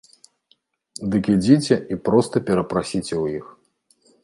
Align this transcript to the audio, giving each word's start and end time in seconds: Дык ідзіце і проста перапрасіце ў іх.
Дык 1.15 1.23
ідзіце 1.35 1.75
і 1.95 1.99
проста 2.09 2.35
перапрасіце 2.49 3.07
ў 3.07 3.25
іх. 3.39 3.45